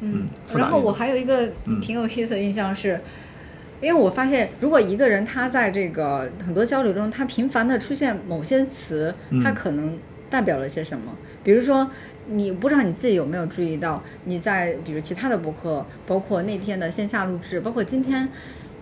[0.00, 3.00] 嗯，然后我还有一个嗯挺有意思的印象是，
[3.80, 9.98] 因为我发现，如果一个人他在这个很多交流中，他频繁的出现某些词，嗯他可能
[10.30, 11.12] 代表了些什么？
[11.42, 11.90] 比如说，
[12.26, 18.28] 你不知道你自己有没有注意到，你在比如其他的博客，包括那天的线下录制，包括今天，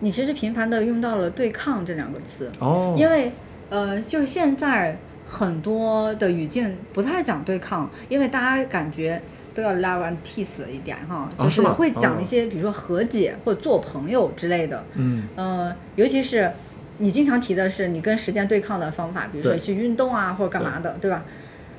[0.00, 2.50] 你其实频繁的用到了“对抗”这两个词。
[2.58, 3.30] 哦，因为
[3.70, 9.20] 呃，就是现在很多的语境不太讲对抗，因为大家感觉
[9.52, 14.84] 都要 love and peace 一点哈，哦就是会讲哦一些比如说和解或者做朋友之类的。
[14.94, 16.50] 嗯呃，尤其是
[16.98, 21.24] 你经常提的是你跟时间对抗的方法，比如说去运动啊或者干嘛的，对吧？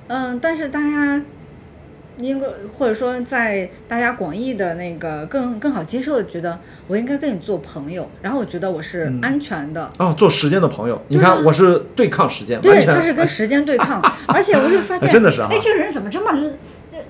[0.08, 1.22] 嗯，但是大家。
[2.20, 9.22] 应该或者说在大家广义的那个更更好接受的，觉得我应该跟你做朋友，然后我觉得我是嗯。
[9.22, 15.48] 安全的，哦，做时间的朋友，你看我是对抗时间，对，他是跟时间对抗， 而且我就发现，真的是啊。
[15.52, 16.54] 哎，这个人怎么这么愣？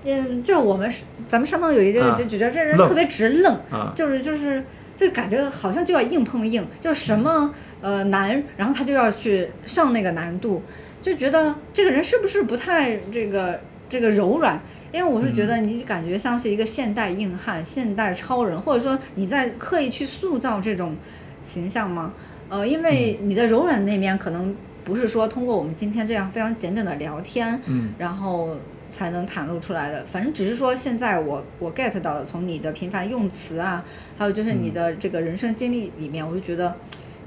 [0.03, 2.15] 嗯，就我们是咱们上头有一个啊。
[2.17, 3.93] 就觉得这人特别直愣，啊。
[3.95, 4.63] 就是就是
[4.95, 10.63] 就感觉好像就要硬碰硬，就什么呃难，然后他就要去上那个难度，
[11.01, 14.59] 就觉得这个人是不是不太这个这个柔软？
[14.91, 20.95] 因为我是觉嗯得你感觉像是一个现代硬汉、现代超人，或者说你在刻意去塑造这种
[21.43, 22.13] 形象吗？
[22.49, 28.55] 呃，因为嗯你的柔软那面可能不是说通过我们今天这样非常简短的聊天，嗯然后
[28.89, 30.05] 才能袒露出来的。
[30.05, 33.83] 反正只是说现在我我 get 到的，从你的频繁用词啊，
[34.17, 36.73] 还有就是你的这个人生经历里面，我就觉得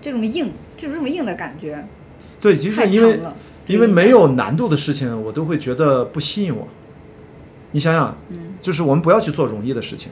[0.01, 1.85] 这种硬，就是这么硬的感觉
[2.41, 3.37] 对，其太实因为强了。
[3.67, 6.67] 因为没有难度的事情，我都会觉得不吸引我。
[7.73, 10.11] 你想想，嗯就是我们不要去做容易的事情，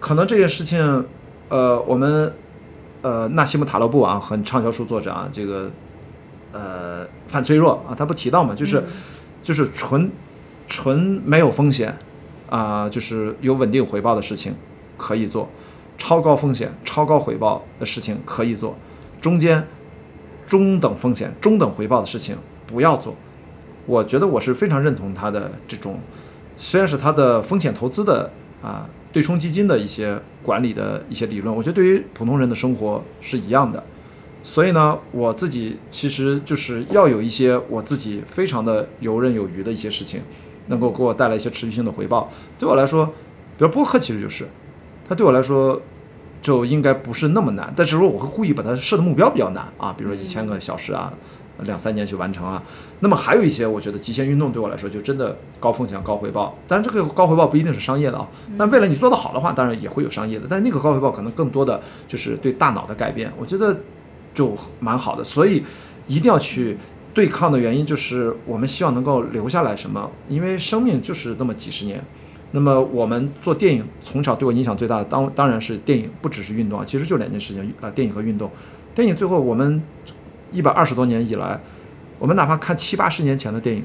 [0.00, 1.04] 可能这件事情，
[1.48, 2.32] 呃，我们
[3.02, 5.70] 呃纳西姆塔勒布啊，很畅销书作者啊，这个
[6.52, 8.84] 呃反脆弱啊，他不提到嘛，就是、嗯
[9.40, 10.10] 就是纯
[10.66, 11.96] 纯没有风险
[12.50, 14.54] 啊、就是有稳定回报的事情
[14.96, 15.48] 可以做，
[15.96, 18.76] 超高风险、超高回报的事情可以做，
[19.20, 19.66] 中间
[20.44, 22.36] 中等风险、中等回报的事情
[22.66, 23.14] 不要做。
[23.86, 26.00] 我觉得我是非常认同他的这种，
[26.58, 28.30] 虽然是他的风险投资的
[28.60, 33.82] 啊对冲基金的一些管理的一些理论，我觉得对于普通人的生活是一样的。
[34.42, 40.20] 所以呢，我自己其实就是要有一些我自己非常的游刃有余的一些事情，
[40.66, 42.30] 能够给我带来一些持续性的回报。
[42.58, 44.48] 对我来说，比如播客其实就是，
[45.08, 45.80] 它对我来说
[46.40, 51.12] 就应该不是那么难，但是说我会故意把它设的目标比较难啊，比如说一千个小时啊，
[51.64, 52.62] 两三年去完成啊。
[53.00, 63.76] 那么还有一些我觉得极限运动对我来说就真的高风险高回报，当然这个高回报不一定是商业的啊，但为了你做得好的话，当然也会有商业的，但那个高回报可能更多的就是对大脑的改变，我觉得
[64.34, 65.62] 就蛮好的，所以
[66.06, 66.76] 一定要去。
[67.14, 72.00] 对抗的原因就是我们希望能够留下来什么，因为生命就是那么几十年。
[72.52, 78.48] 那么我们做电影，从小对我影响最大的当当然是电影，不只是运动啊，其实就两件事情啊、电影和运动。
[78.94, 79.82] 电影最后我们
[80.50, 81.60] 一百二十多年以来，
[82.18, 83.84] 我们哪怕看七八十年前的电影，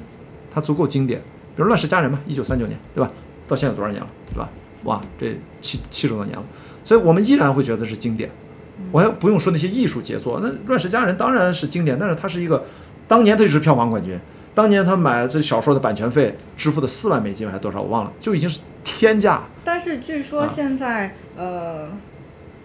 [0.52, 1.20] 它足够经典。
[1.56, 3.12] 比如《乱世佳人》嘛，一九三九年，对吧？
[3.48, 4.50] 到现在有多少年了，对吧？
[4.86, 6.44] 哇，这七七十多年了，
[6.84, 8.30] 所以我们依然会觉得是经典。
[8.92, 12.64] 我还不用说那些艺术杰作，那《乱世佳人》当然是经典，但是它是一个
[13.08, 14.20] 当年它就是票房冠军。
[14.56, 19.42] 当年他买这小说的版权费支付的四万美金还是多少，我忘了，就已经是天价。
[19.64, 21.88] 但是据说啊现在、呃，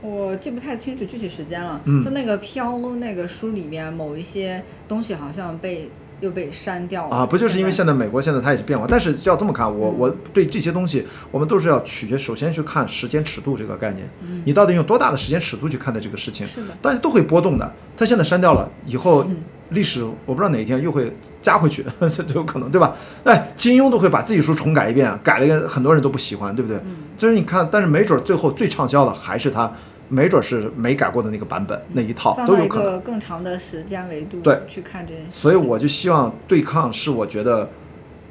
[0.01, 1.81] 我记不太清楚具体时间了。
[1.85, 17.73] 嗯就那个飘那个书里面某一些东西好像被又被删掉了啊，不就是因为现现在美国现在它也是变化，但是要这么看，我嗯我对这些东西，我们都是要取决，首先去看时间尺度这个概念，嗯你到底用多大的时间尺度去看待这个事情，是的大家都会波动的。
[17.97, 19.37] 它现在删掉了以后嗯，
[19.71, 21.13] 历史我不知道哪一天又会
[21.43, 22.95] 加回去， 这都有可能，对吧？
[23.25, 26.81] 哎，金庸都会把自己书重改一遍，改了很多人都不喜欢，对不对？
[27.17, 29.71] 就是你看，但是没准最后最畅销的还是他，
[30.09, 32.93] 没准是没改过的那个版本那一套都有可能。
[32.93, 35.31] 个更长的时间维度对去看这件事。
[35.31, 37.69] 所以我就希望对抗是我觉得，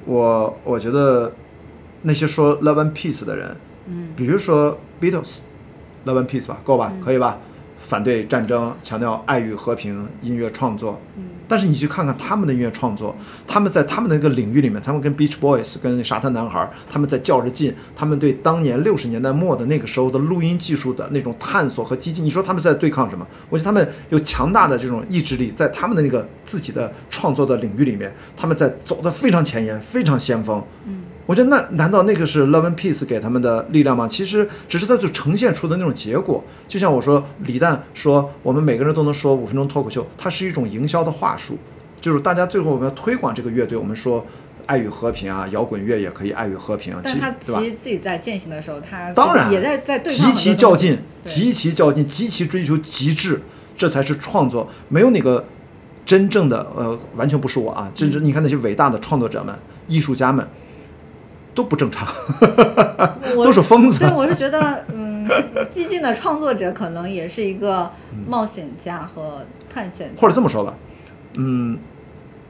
[0.06, 1.32] 我我觉得
[2.02, 3.56] 那些说 love and peace 的人，
[3.88, 7.38] 嗯，比如说 Beatles，love and peace 吧，够吧，可以吧？
[7.80, 11.00] 反对战争，强调爱与和平，音乐创作。
[11.16, 13.16] 嗯但是你去看看他们的音乐创作，
[13.48, 23.26] 他们在他们的那个领域里面，他们跟 Beach Boys、跟沙滩男孩，他们在较着劲，他们对当年六十年代末的那个时候的录音技术的那种探索和激进，你说他们在对抗什么？
[23.50, 30.62] 我觉得他们有强大的这种意志力，在他们的那个自己的创作的领域里面，他们在走得非常前沿，非常先锋。
[30.86, 34.08] 嗯，我觉得那难道那个是 Love and Peace 给他们的力量吗？
[34.08, 36.44] 其实只是它就呈现出的那种结果。
[36.68, 41.58] 就像我说，李诞说我们每个人都能说五分钟脱口秀，它是一种营销的话术，
[42.00, 44.26] 就是大家最后我们要推广这个乐队，我们说
[44.66, 47.66] 爱与和平啊，摇滚乐也可以爱与和平，其但他其？
[47.66, 53.42] 实自己在践行的时候，他当然也在在极其较劲，极其较劲，极其追求极致，
[53.76, 54.70] 这才是创作。
[54.88, 55.46] 没有哪个
[56.06, 59.54] 真正的呃，完全不是我啊，真嗯正你看那些伟大的创作者们、
[59.88, 60.48] 艺术家们
[61.58, 62.08] 都不正常，
[63.36, 64.02] 我 都是疯子。
[64.02, 64.14] 对，。
[64.14, 65.28] 我是觉得，嗯，
[65.72, 67.90] 激进的创作者可能也是一个
[68.28, 70.76] 冒险家和探险家，或者这么说吧，
[71.38, 71.80] 嗯，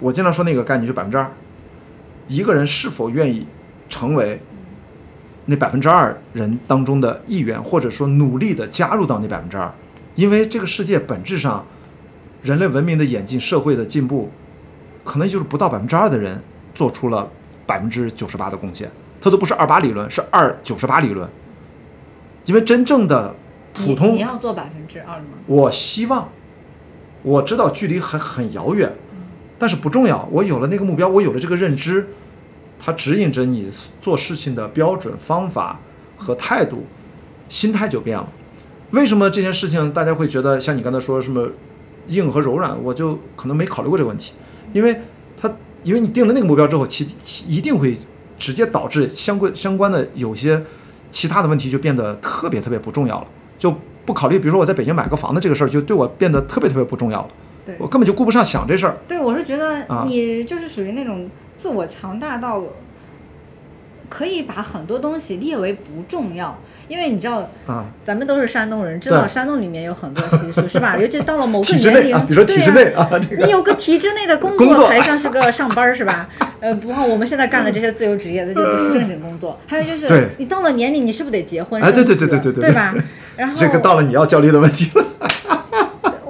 [0.01, 1.31] 我经常说那个概念就百分之二，
[2.27, 3.47] 一个人是否愿意
[3.87, 4.41] 成为
[5.45, 9.71] 那百分之二人当中的一员，或者说努力的加入到那百分之二，
[10.15, 11.65] 因为这个世界本质上，
[12.43, 14.29] 人类文明的演进、社会的进步，
[15.05, 16.41] 可能就是不到百分之二的人
[16.75, 17.29] 做出了
[17.67, 18.89] 百分之九十八的贡献，
[19.21, 21.29] 它都不是二八理论，是二九十八理论，
[22.45, 23.35] 因为真正的
[23.73, 25.25] 普通你要做百分之二吗？
[25.45, 26.29] 我希望，
[27.21, 28.91] 我知道距离很很遥远，
[29.59, 30.27] 但是不重要。
[30.31, 32.07] 我有了那个目标，我有了这个认知，
[32.79, 33.69] 它指引着你
[34.01, 35.79] 做事情的标准、方法
[36.15, 36.85] 和态度，
[37.49, 38.27] 心态就变了。
[38.91, 41.49] 为什么这件事情大家会觉得像你刚才说什么
[42.07, 44.33] 硬和柔软，我就可能没考虑过这个问题，
[44.71, 45.01] 因为它
[45.87, 47.97] 因为你定了那个目标之后，其其一定会
[48.37, 50.61] 直接导致相关相关的有些
[51.09, 53.73] 其他的问题就变得特别特别不重要了，就
[54.05, 57.27] 不考虑，比如说我在北京买个房子这个事儿，就对我变得特别特别不重要了，
[57.65, 57.75] 对。
[57.79, 58.97] 我根本就顾不上想这事儿。
[59.07, 60.03] 对，我是觉得啊。
[60.05, 62.61] 你就是属于那种自我强大到
[64.17, 70.97] 可以把很多东西列为不重要，因为你知道，啊，咱们都是山东人，知道山东里面有很多习俗，是吧？
[70.99, 76.27] 尤其到了某个年龄，内啊，比如说体制内啊，这个你有个体制内的工工作才像是个上班儿是吧？
[76.59, 79.59] 呃，不过我们现在干的这些自由职业的就不是正经工作。
[79.67, 81.79] 还有就是对，你到了年龄，你是不是得结婚？
[81.79, 82.95] 哎对对对对对对对吧？
[83.35, 85.05] 然后这个到了你要焦虑的问题了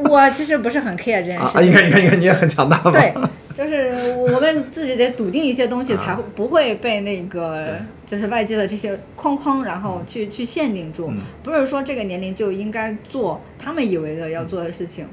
[0.09, 1.51] 我其实不是很 care 这件啊！
[1.55, 1.69] 事情。
[1.69, 2.91] 你看你看你看，你也很强大嘛。
[2.91, 3.13] 对，
[3.53, 3.91] 就是
[4.37, 11.07] 我们自己得笃定一些东西，才啊不会被那个就是外界的这些框框，然后去去限定住。
[11.09, 15.07] 嗯不是说这个年龄就应该做他们以为的要做的事情。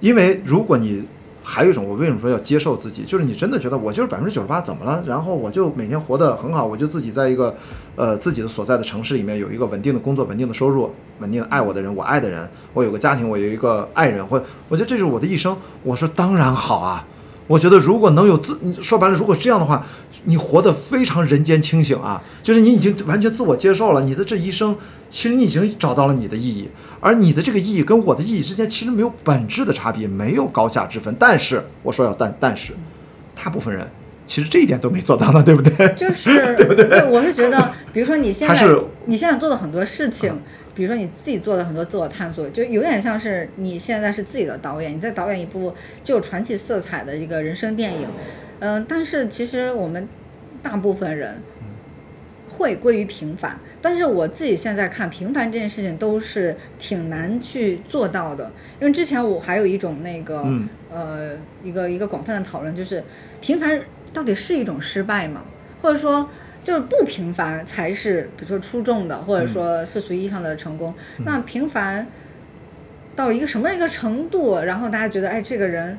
[0.00, 1.04] 因为如果你
[1.42, 5.04] 还有一种，我为什么说要接受自己，就是你真的觉得我就是百分之九十八，怎么了？
[5.06, 7.54] 然后我就每天活得很好，我就自己在一个
[7.94, 10.90] 呃自己的所在的城市里面有一个稳定的工作、稳定的收入、
[11.20, 15.56] 稳定的爱我的人、我爱的人，我有个家庭，我有一个爱人，或我觉得这是我的一生。
[15.84, 17.06] 我说当然好啊。
[17.46, 19.84] 我觉得如果能有自，说白了，如果这样的话，
[20.24, 24.76] 你活得非常人间清醒啊，就是你已经完全自我接受了，你的这一生，
[25.08, 26.68] 其实你已经找到了你的意义，
[27.00, 31.14] 而你的这个意义跟我的意义之间其实没有本质的差别，没有高下之分。
[31.18, 32.72] 但是我说要但但是，
[33.34, 33.86] 大部分人
[34.26, 35.88] 其实这一点都没做到呢，对不对？
[35.94, 37.08] 就是 对不对？
[37.08, 38.68] 我是觉得，比如说你现在
[39.06, 40.38] 你现在做的很多事情，
[40.74, 48.06] 比如说你自己做的很多自我探索，就有点像是你现在是自己的导演，你在导演一部具有传奇色彩的一个人生电影。
[48.58, 50.06] 嗯、但是其实我们
[50.62, 51.36] 大部分人
[52.50, 61.30] 会归于平凡，但是我自己现在看平凡这件事情都是挺难去做到的，因为之前我还有一种那个、嗯呃
[61.64, 63.02] 一个一个广泛的讨论，就是
[63.40, 63.80] 平凡
[64.12, 65.44] 到底是一种失败吗？
[65.80, 66.28] 或者说
[66.66, 70.92] 就是不平凡才是，比如说出众的，或者说世俗意义上的成功。
[71.24, 72.04] 那平凡
[73.14, 75.96] 到一个什么一个程度，然后大家觉得哎这个人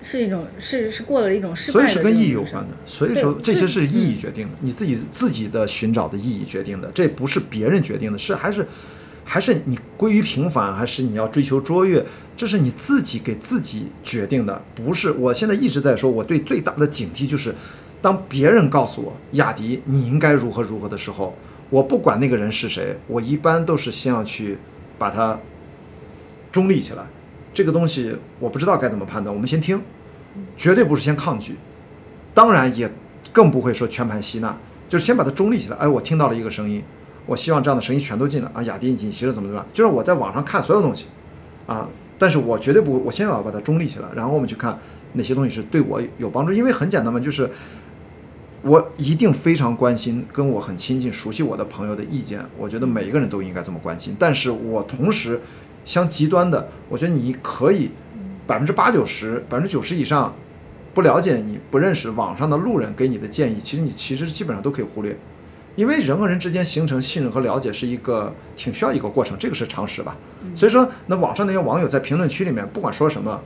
[0.00, 8.66] 是一种是是过了一种失败的所以是跟意义有关的，所以说这些是嗯意义决定的，你自己自己的寻找的意义决定的，这不是别人决定的，是还是
[9.22, 12.02] 还是你归于平凡，还是你要追求卓越，
[12.38, 15.10] 这是你自己给自己决定的，不是。
[15.10, 17.54] 我现在一直在说，我对最大的警惕就是，
[18.02, 21.34] 当别人告诉我雅迪你应该如何如何的时候，
[21.70, 24.58] 我不管那个人是谁，我一般都是先要去
[24.98, 25.38] 把它
[26.50, 27.06] 中立起来。
[27.54, 29.80] 这个东西我不知道该怎么判断，我们先听，
[30.56, 31.56] 绝对不是先抗拒，
[32.34, 32.90] 当然也
[33.32, 34.56] 更不会说全盘吸纳，
[34.88, 35.76] 就是先把它中立起来。
[35.76, 36.82] 哎，我听到了一个声音，
[37.26, 38.62] 我希望这样的声音全都进来啊。
[38.62, 39.66] 雅迪，你其实怎么怎么样？
[39.72, 41.06] 就是我在网上看所有东西
[41.66, 44.78] 啊，但是我绝对不，我先要把它中立起来，然后我们去看
[45.12, 46.52] 哪些东西是对我有帮助。
[46.52, 47.50] 因为很简单嘛，就是
[48.62, 52.40] 我一定非常关心跟我很亲近、熟悉我的朋友的意见。
[52.56, 55.40] 我觉得每一个人都应该这么关心，但是我同时
[55.84, 57.90] 相极端的，我觉得你可以
[58.46, 60.32] 百分之八九十、百分之九十以上
[60.94, 65.16] 不了解你、不认识网上的路人给你的建议，其实你其实基本上都可以忽略，
[65.74, 70.16] 因为人和人之间形成信任和了解是一个挺需要一个过程，这个是常识吧。
[70.54, 73.40] 所以说，那网上那些网友在评论区里面不管说什么。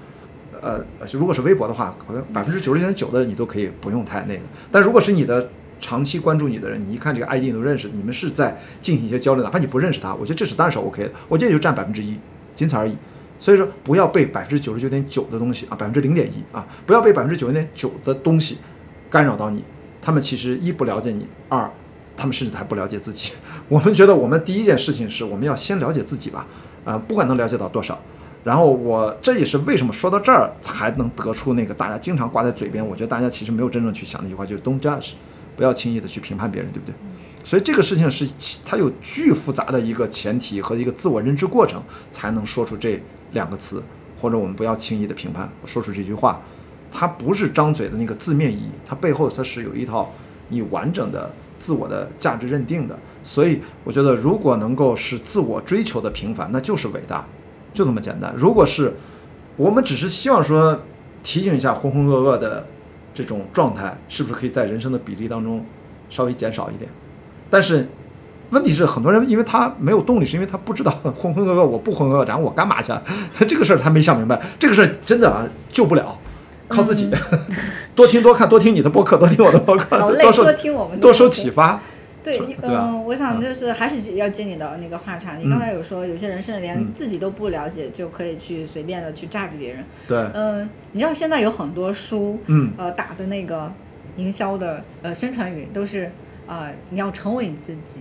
[0.66, 4.40] 呃，如果是微博的话，可能百分之九十九点九的你都可以不用太那个。
[4.72, 12.16] 但如果是你的长期关注你的人，你一看这个 ID 都认识，你们是在进行一些交流，哪怕你不认识他，我觉得这是当然是 OK 的，我觉得也就占百分之一，
[12.56, 12.96] 仅此而已。
[13.38, 18.58] 所以说，不要被百分之九十九点九的东西啊，百分之零点一啊，不要被百分之九十九点九的东西
[19.08, 19.62] 干扰到你，
[20.02, 21.70] 他们其实一不了解你，二
[22.16, 23.32] 他们甚至还不了解自己。
[23.68, 26.46] 我们觉得我们第一件事情是我们要先了解自己吧，
[26.84, 28.00] 啊、不管能了解到多少。
[28.46, 35.14] 然后我这也是为什么说到这儿才能得出那个大家经常挂在嘴边，我觉得大家其实没有真正去想那句话，就是 “don't judge”，
[35.56, 36.94] 不要轻易的去评判别人，对不对？
[37.42, 38.24] 所以这个事情是
[38.64, 43.82] 它有巨复杂的一个前提和一个自我认知过程，才能说出这两个词，
[44.20, 46.40] 或者我们不要轻易的评判，说出这句话，
[46.92, 50.08] 它不是张嘴的那个字面意义，它背后它是有一套
[50.50, 52.96] 你完整的自我的价值认定的。
[53.24, 57.26] 所以我觉得，如果能够是自我追求的平凡，那就是伟大，
[57.76, 58.32] 就这么简单。
[58.34, 58.94] 如果是
[59.58, 60.80] 我们只是希望说
[61.22, 62.64] 提醒一下浑浑噩噩的
[63.14, 65.62] 这种状态，是不是可以在人生的比例当中
[66.08, 66.90] 稍微减少一点？
[67.50, 67.86] 但是
[68.50, 72.92] 问题是，很多人因为他没有动力，是因为他不知道 浑浑噩噩，我不浑噩，然后我干嘛去？
[73.34, 76.18] 他这个事儿他没想明白，这个事儿真的啊救不了，
[76.68, 77.10] 靠自己，
[77.94, 81.80] 多听多看，多听你的播客，多听我的播客，多受多听我们的多受启发。
[82.34, 85.36] 对，嗯，我想就是还是要接你的那个话茬。
[85.36, 89.84] 你刚才有说，有些人甚至连嗯自己都不了解，就可以去随便的去榨着别人。
[90.08, 93.72] 对，嗯，你知道现在有很多书，嗯呃，打的那个
[94.16, 96.10] 营销的呃宣传语都是
[96.46, 98.00] 呃你要成为你自己，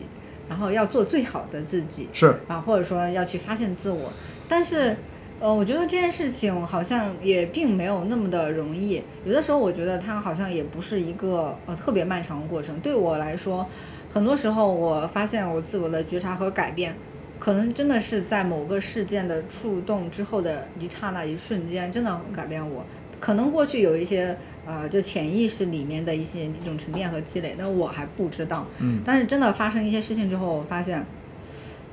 [0.49, 4.11] 然后要做最好的自己，是，啊，或者说要去发现自我。
[4.47, 4.95] 但是，
[5.39, 9.01] 呃，我觉得这件事情好像也并没有那么的容易。
[9.23, 12.79] 有的时候，我觉得它好像也不是一个呃特别漫长的过程。
[12.79, 13.67] 对我来说，
[14.15, 16.95] 很多时候我发现我自我的觉察和改变，
[17.37, 22.85] 可能真的是在某个事件的触动之后的一刹那、一瞬间，真的改变我。
[23.19, 28.65] 可能过去有一些呃，就潜意识里面的一些一种沉淀和积累，那我还不知道。
[28.79, 31.05] 嗯但是真的发生一些事情之后，我发现，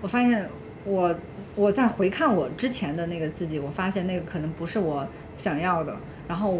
[0.00, 0.48] 我发现
[0.84, 1.12] 我
[1.56, 5.04] 我在回看我之前的那个自己，我发现那个可能不是我
[5.36, 5.96] 想要的，
[6.28, 6.56] 然后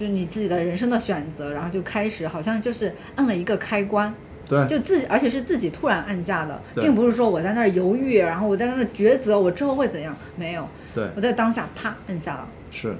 [0.00, 4.12] 就是你自己的人生的选择，然后就开始好像就是按了一个开关，
[4.48, 10.14] 对，就自己，而且是自己突然按下的，并不是说我在那儿犹豫，然后我在那儿抉择，我之后会怎样？
[10.36, 12.94] 没有，对，我在当下啪按下了，是，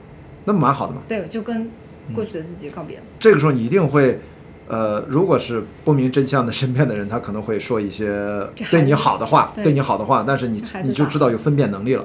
[0.45, 1.03] 那蛮好的嘛。
[1.07, 1.71] 对，就跟
[2.15, 3.03] 过去的自己告别了。
[3.21, 4.19] 这个时候你一定会，
[4.67, 12.05] 呃，如果是不明真相的身边的人，他可能会说一些对你好的话，对对你好的话，但是你你就知道有分辨能力了。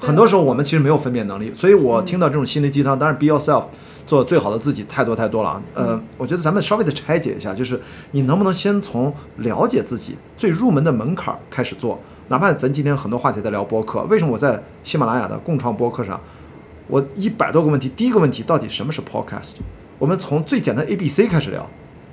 [0.00, 3.66] 很多时候我们其实没有分辨能力，所以我嗯听到这种心灵鸡汤，当然 be yourself，
[4.06, 5.62] 做最好的自己，太多太多了啊。
[5.74, 7.80] 呃，嗯我觉得咱们稍微的拆解一下，就是
[8.10, 16.20] 你能不能先从了解自己最入门的门槛儿开始做，哪怕咱今天很多话题在聊播客，为什么我在喜马拉雅的共创播客上，
[16.88, 19.54] 我一百多个问题，第一个问题到底什么是 podcast？
[19.98, 21.68] 我们从最简单 A B C 开始聊，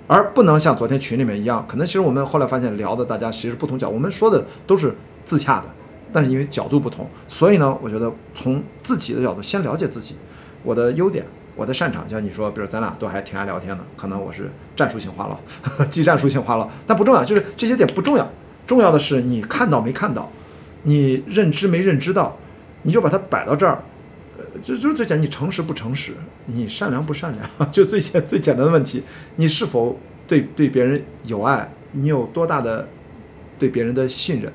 [0.08, 5.66] 而不能像昨天群里面一样，可能其实我们后来发现聊的大家其实不同角，我们说的都是自洽的，
[6.14, 10.16] 但是因为角度不同，所以呢，我觉得从自己的角度先了解自己，
[10.64, 11.26] 我的优点。
[11.60, 18.26] 我的擅长，像你说，比如咱俩都还挺爱聊天的，可能我是战术性话唠，技战术性话唠，但不重要，就是这些点不重要，
[18.66, 20.32] 重要的是你看到没看到，
[20.84, 22.38] 你认知没认知到，
[22.84, 23.84] 你就把它摆到这儿，
[24.38, 26.14] 呃，就就最简，你诚实不诚实，
[26.46, 29.04] 你善良不善良， 就最简最简单的问题，
[29.36, 30.00] 你是否
[30.30, 32.88] 对对别人有爱，你有多大的
[33.60, 34.50] 对别人的信任，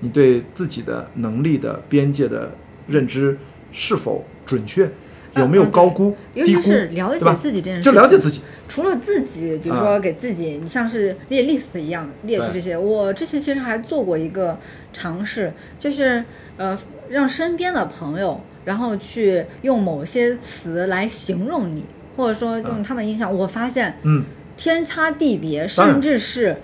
[0.00, 2.50] 你对自己的能力的边界的
[2.88, 3.38] 认知
[3.70, 4.90] 是否准确，
[5.36, 12.76] 有没有嗯高估、尤低估，其是了解自己这件事就情，了解自己，除了自己，比如说给自己，你像是列 list 一样列出这些。
[12.76, 14.58] 我之前其实还做过一个
[14.92, 16.24] 尝试，就是
[16.56, 16.78] 呃，
[17.10, 21.84] 让身边的朋友，然后去用某些词来形容你，
[22.16, 23.32] 或者说用他们印象。
[23.32, 24.24] 我发现嗯，
[24.56, 26.56] 天差地别，甚至是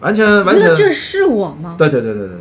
[0.00, 1.76] 完全完全觉得这，是我吗？
[1.78, 2.38] 对对对对对对，